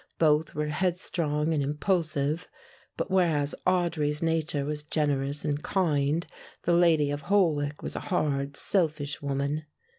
Both 0.17 0.55
were 0.55 0.69
headstrong 0.69 1.53
and 1.53 1.61
impulsive, 1.61 2.49
but 2.97 3.11
whereas 3.11 3.53
Audry's 3.67 4.23
nature 4.23 4.65
was 4.65 4.81
generous 4.81 5.45
and 5.45 5.61
kind, 5.61 6.25
the 6.63 6.73
lady 6.73 7.11
of 7.11 7.21
Holwick 7.25 7.83
was 7.83 7.95
a 7.95 7.99
hard 8.09 8.57
selfish 8.57 9.21
woman. 9.21 9.65